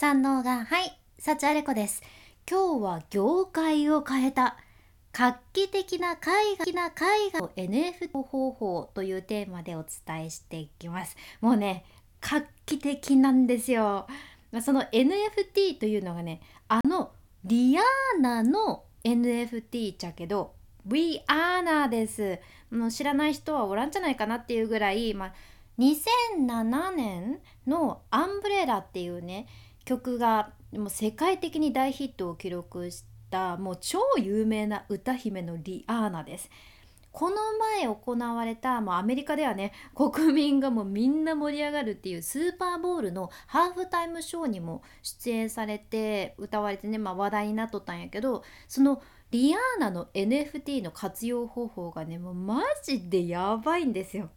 [0.00, 2.02] 三能がはい幸あれ子です。
[2.50, 4.56] 今日は業界を変えた。
[5.12, 11.18] 画期的な海外な海外の NFT 方法というテーマでお伝えしていきます。
[11.42, 11.84] もうね
[12.22, 14.06] 画期的なんですよ。
[14.62, 17.10] その NFT というのがねあの
[17.44, 20.54] リアーナの NFT じゃけど
[20.86, 22.38] We Anna です
[22.70, 25.32] もう知らない人はおらんじゃないかなっていうぐらい、まあ、
[25.78, 29.46] 2007年の「アンブレラ」っていうね
[29.90, 36.48] 曲がもう世界的に大ヒットを記録したもう超有名な歌姫のリアーナです。
[37.10, 49.02] この前行われた、まあ、アメリカではね国民がもうみんな盛り上がるっていうスーパーボールのハーフタイムショーにも出演されて歌われてね、まあ、話題になっとったんやけどその
[49.32, 54.30] リアーナの NFT の活用方法がねもうマジでやばいんですよ。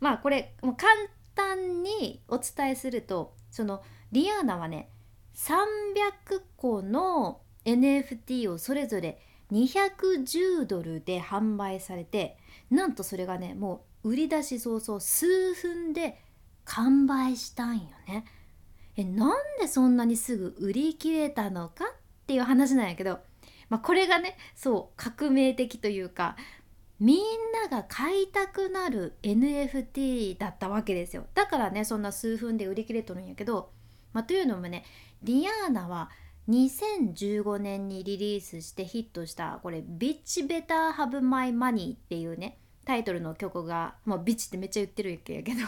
[0.00, 0.92] まあこれもう簡
[1.34, 4.88] 単にお伝えするとそのリアーナはね
[5.34, 9.20] 300個の NFT をそれぞれ
[9.52, 12.38] 210ドルで販売されて
[12.70, 16.20] なんとそれがねもう売り出し早々数分で
[16.64, 18.24] 完売したんよね。
[18.96, 21.88] えなんでそんなにすぐ売り切れたのかっ
[22.26, 23.20] ていう話なんやけど、
[23.68, 26.36] まあ、これがねそう革命的というか
[27.00, 27.18] みん
[27.52, 31.26] なが買いたくなる NFT だったわけですよ。
[31.34, 33.70] だからねそんな数分で売り切れとるんやけど、
[34.12, 34.84] まあ、というのもね
[35.22, 36.10] リアーナは
[36.48, 45.60] 2015年にリリースしてヒットしたこれ「ビッチベターハブマイマニーっていうねタイトルの曲がもうビッチってめっちゃ言ってるやけど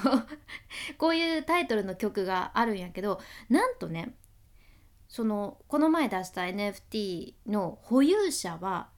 [0.98, 4.14] こういうタイトルの曲があるんやけどなんとね
[5.08, 8.88] そのこの前出した NFT の保有者は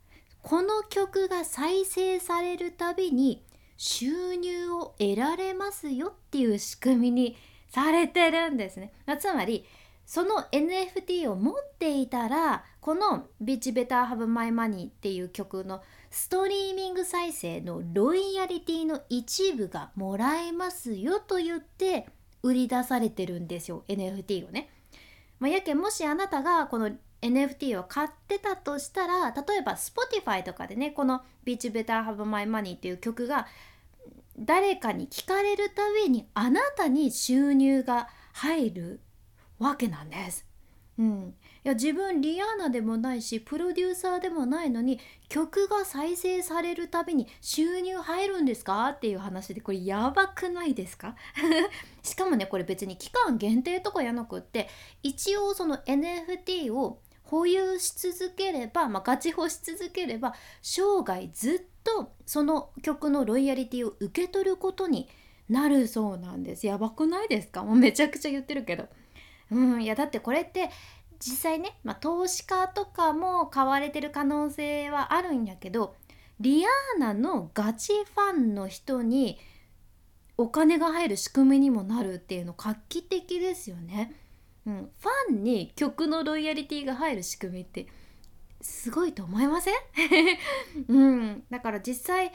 [0.49, 3.45] この曲が再生されるたびに
[3.77, 7.37] 収入を得られますよっていう仕組みに
[7.69, 8.93] されてるんですね。
[9.19, 9.65] つまり
[10.05, 22.07] その NFT を持っていたらこの「ビッチベターハブマイマニーっていう曲のストリーミング再生のロイヤリティの一部がもらえますよと言って
[22.45, 24.71] 売り出されてるんですよ NFT をね。
[25.41, 26.93] まあ、やけもしあなたがこの
[27.29, 33.47] NFT を買ってたとしたら例えば Spotify とかでねこの「Beach Better Have My Money」っていう曲が
[34.39, 39.01] 誰かに聞かれるたびにあなたに収入が入る
[39.59, 40.45] わけなんです。
[40.99, 44.99] うん、いや自分リアーナでもないしプロデューサーでもないのに
[45.29, 51.15] 曲が再生されるたびに収入入るんですかっていう話でこれやばくないですか？
[52.03, 54.69] しかもねこれ別に期間限定とかやなくって
[55.03, 65.09] 一応その NFT を保有し続ければ、まあ、ガチ保し続ければ生涯ずっとその曲のロイヤリティを受け取ることに
[65.49, 66.67] なるそうなんです。
[66.67, 67.63] やばくないですか？
[67.63, 68.89] もうめちゃくちゃ言ってるけど。
[69.53, 70.71] うんいやだってこれって
[71.21, 75.95] 実際ね、まあ、投資家とかも買われてる可能性はあるんやけど
[76.41, 79.39] リアーナのガチファンの人に
[80.37, 84.15] お金が入る仕組みにもなるっていうの画期的ですよね。
[84.71, 87.87] ファンに曲のロイヤリティが入る仕組みって
[88.61, 89.75] すごいと思いません、
[90.89, 92.33] うん、だから実際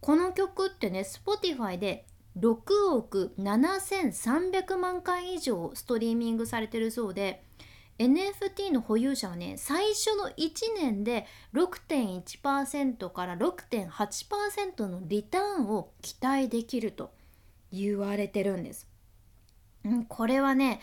[0.00, 2.06] この曲ってね Spotify で
[2.38, 7.44] 6億7300万回以上ストリーミングされてるそうで
[7.98, 17.10] NFT の保有者はね最初の1年で6.1%から6.8%のリターンを期待できると
[17.72, 18.88] 言われてるんです。
[19.84, 20.80] うん、これはね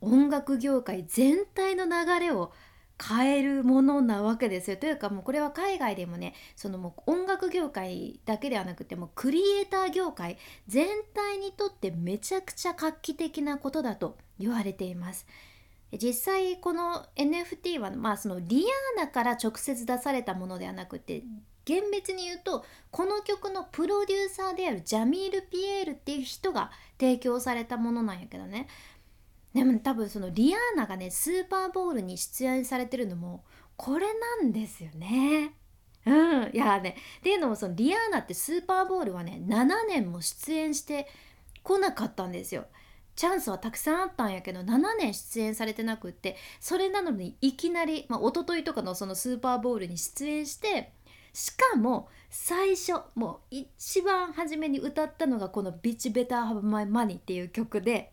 [0.00, 2.52] 音楽業界全体の流れを
[3.00, 4.76] 変えるものなわけですよ。
[4.76, 10.36] というかもうこれは海外でもねそのもう音楽業界だけではなくてもクリエイター業界
[10.66, 15.26] 全体にとってめちゃくちゃ画期的なことだと言われています。
[15.92, 18.64] 実際この NFT はまあそのリ
[18.96, 21.22] アーナから直接出されたものではなくて
[21.64, 26.70] 厳密に言うとこの曲のプロデューサーであるジャミール・ピエールっていう人が
[27.00, 28.68] 提供されたものなんやけどね
[29.54, 33.44] でも多分そのリアーナがねスーパーボールに出演されてるのも
[33.76, 34.06] これ
[34.42, 35.54] なんですよね。
[36.06, 41.06] うん、いやねっていうのもそのリアーナってスーパーボールはね7年も出演して
[41.62, 42.66] こなかったんですよ。
[43.14, 50.92] チャンスはたくさんあったんやけど7年出演されてなくってそれなのにいきなり、まあ、一昨日とかのそのスーパーボールに出演して
[51.32, 58.12] しかも最初もう一番初めに歌ったのがこの「ビッチ・ベター・ハブ・マイ・マニ」っていう曲で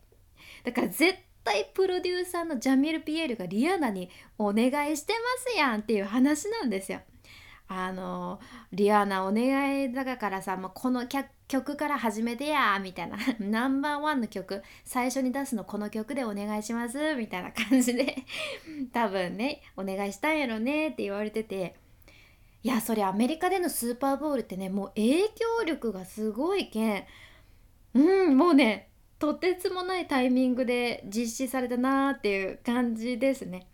[0.65, 4.09] だから絶対プロデューサーのジャミル・ピエールがリアーナに
[4.39, 6.99] お願いしてますやんっていう話なんですよ。
[7.67, 8.39] あの
[8.73, 11.07] リアーナお願いだからさ、まあ、この
[11.47, 13.17] 曲から始めてやみたいな。
[13.39, 18.23] ナンバーワンの曲最初に出すのこの曲でお願いしますみたいな感じで。
[18.91, 21.75] 多分ねお願いしたんやろねって言われてて。
[22.63, 27.05] いやそれアメリカでのスーパーボールってねもう影響力がすごいけん。
[27.93, 28.89] うんもうね
[29.19, 33.67] とてつもないタイミングで実施されたなーっていう感じですね。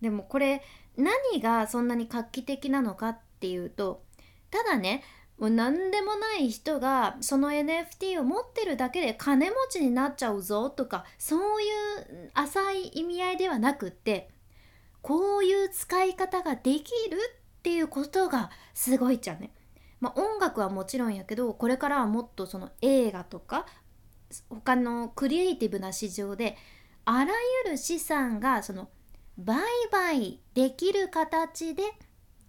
[0.00, 0.62] でもこれ
[0.96, 4.04] 何がそんなに画期的なのかっていうと
[4.50, 5.02] ただね
[5.38, 14.30] もう何でもない人がその NFT を持ってるだけで金持ちになっちゃうぞとかそういう浅い意味合いではなくって
[15.02, 17.18] こういう使い方ができる
[17.58, 19.50] っていうことがすごいじゃんね。
[20.00, 23.66] まあ、音楽はもちろんやけどこれからはもっとその映画とか
[24.48, 26.56] 他のクリエイティブな市場で
[27.04, 27.32] あら
[27.64, 28.88] ゆる資産がその
[29.38, 29.58] 売
[29.90, 31.82] 買できる形で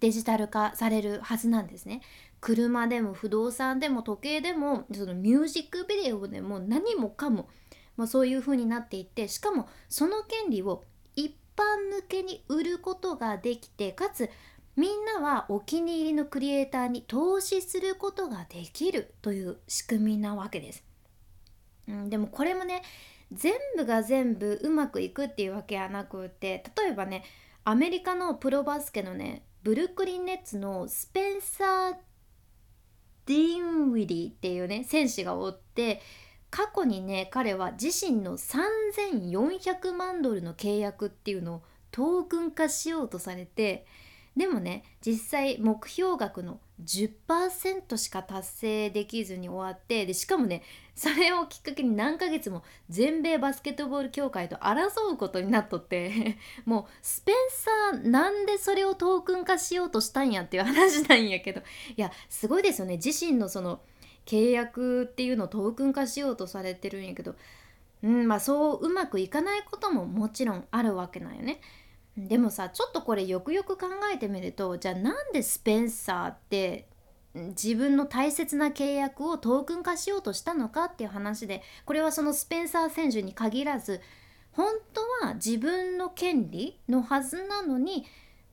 [0.00, 2.02] デジタル化されるはずなんですね。
[2.40, 7.48] 車でも不動産でも時計でもそのミュージックビデオでも何もかも、
[7.96, 10.84] まあ、そういう風になっていってしかもその権利を
[11.16, 14.30] 一般向けに売ることができてかつ
[14.76, 20.84] みんなはお気に入りのクリエイターに投資することができるという仕組みなわけです。
[21.88, 22.82] うん、でもこれもね
[23.32, 27.24] 全部が全部うまくいくっていうわけはなくて例えばね
[27.64, 31.94] アメリカのプロバスケのねブルックリン・ネッツのスペンサー・
[33.26, 36.00] ディーンウィリーっていうね選手がおって
[36.50, 43.86] 過去にね彼は自身の3400万ドルの契約っていうのをトークン化しようとされて
[44.38, 50.62] でもね実際目標額の10%しか達成できずに終わってでしかもね
[50.94, 61.64] それをきっかけに何ヶ月も全米バスケットボール協会と争うことになっとって もうスペンサーなんでそれをトークン化しようとしたんやっていう話なんやけどい
[61.96, 63.80] やすごいですよね自身のその
[64.24, 67.34] 契約っていうのをトークン化しようとされてるんやけど
[68.04, 71.60] うんまあそううまくいかないことももちろんあるわけなんよね。
[72.26, 76.88] でもさちょっとこれよくよく考えてみるとじゃあなんでスペンサーって
[77.34, 84.00] 自分の大切な契約をトークン化しようとしたのかっていう話でこれはそのスペンサー選手に限らず
[84.50, 88.06] 本当は自分の権利のはずなのに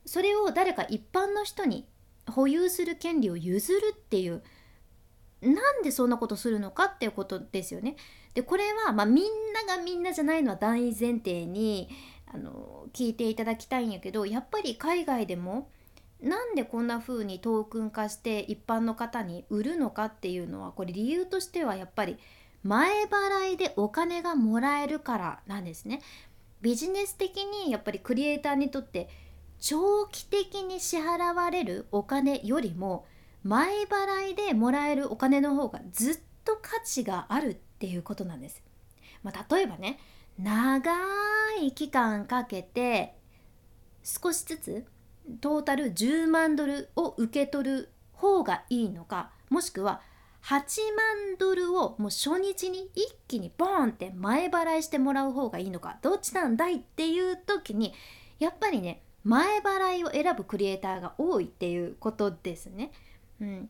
[0.06, 1.88] それを誰か一般の人に
[2.28, 4.44] 保有する権利を譲るっていう
[5.42, 7.96] なんでそんなことするのかっていうことですよね。
[8.34, 11.90] でこれは、まあ、みんながみんなじゃないのは大前提に
[12.36, 15.70] あの聞いていただきたいんやけどやっぱり海外でも
[16.22, 22.18] なんでこんな風にトークン化して一般の方に売るのかっていうのはこれ理由としてはやっぱり
[22.64, 26.02] 前払いでお金がもらえるからなんですね。
[26.62, 29.08] ビジネス的にやっぱりクリエイターにとって
[29.60, 33.06] 長期的に支払われるお金よりも
[33.44, 38.64] 前払いでもらえるお金の方がずっと価値があるっていうことなんです。
[39.22, 40.00] まあ、例えばね
[40.40, 40.92] 長
[41.62, 43.16] い期間かけて
[44.04, 44.86] 少しずつ
[45.42, 50.02] トータル10万ドルを受け取る方がいいのかもしくは
[50.44, 57.94] 8万ドルをもう初日に一気にボーンって前払いしてもらう方がいいのかどっちなんだいっていう時に
[58.38, 62.92] やっぱりね前払いを選ぶクリエイターが多いっていうことですね。
[63.42, 63.70] うん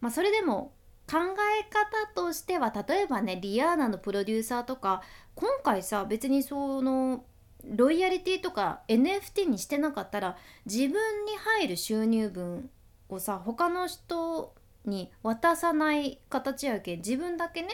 [0.00, 0.72] まあ、それでも
[1.10, 5.02] 考え方としては例えばねリアーナのプロデューサーとか
[5.34, 7.24] 今回さ別にその
[7.64, 10.36] ロイヤリティとか NFT にしてなかったら
[10.66, 12.70] 自分に入る収入分
[13.08, 16.96] をさ他の人に渡さない形やけ。
[16.96, 17.68] ん自分だけね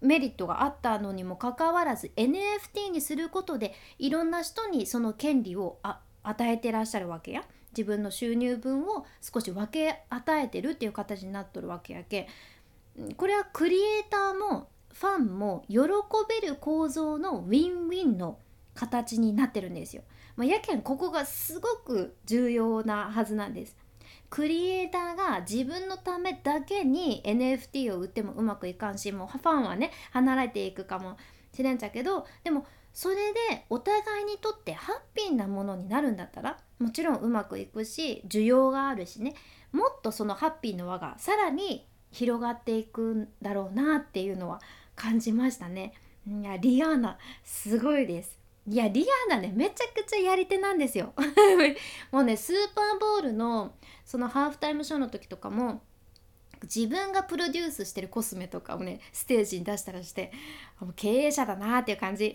[0.00, 5.78] メリットがあったのにもかかわらず NFT にすることでいろんな人にその権利を
[6.22, 7.42] 与えてらっしゃるわけや。
[7.78, 12.26] 自分の収入分を少し分け与えてるっていう形になっとるわけやけん
[13.16, 15.78] これはクリエイターもファンも喜
[16.28, 18.38] べる構造のウィンウィンの
[18.74, 20.02] 形になってるんですよ。
[20.34, 23.76] まあ、やけんここがすごく重要なはずなんです。
[24.30, 31.16] クリエイターが自分のためだけに NFT を売ってもうまくいかんしもうファンはね離れていくかも
[31.54, 39.34] しれんちゃけどでもそれでお互いにとってハッピーなものになるんだったらもちろんうまくいくし需要があるしね
[39.72, 44.60] もっとそのハッピーの輪がさらに広がっていくんだろうなっていうのは
[44.96, 45.92] 感じましたね。
[46.26, 48.38] いやリアーナすごいです。
[48.66, 51.14] いやリアーナねめちゃくちゃやり手なんですよ
[52.12, 55.80] もうねスーパーボールのそのハーフタイムショーの時とかも
[56.62, 60.32] 自分がプロデュースしてるコスメとかをねステージに出したらして
[60.80, 62.32] もう経営者だなっていう感じ。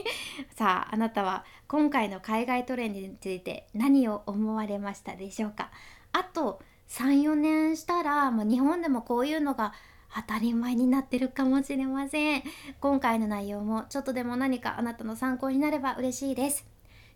[0.56, 5.70] さああなたは今回の海外トレンドについて何を思われましたでしょうか？
[6.12, 9.72] あと34年したら、まあ、日本でもこういうのが
[10.14, 12.42] 当たり前になってるかもしれません。
[12.80, 16.66] 今回の内容もちょっとでも何かあなたの参考になれば嬉しいです。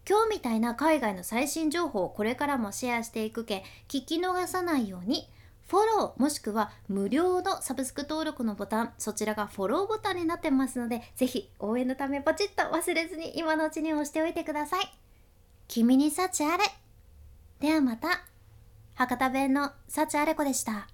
[0.08, 5.28] 今日みたいな海外の最新情報をこれからもシェアしていくけ聞き逃さないように。
[5.68, 14.84] フォローもしくは無料のサブスク登録のボタンそちらがフォローボタンになってますのでぜひ応援のためポチッと忘れずに今のうちに押しておいてください。
[15.68, 16.64] 君に幸あれ。
[17.60, 18.08] ではまた。
[18.94, 20.88] 博多弁の幸あれ子でした。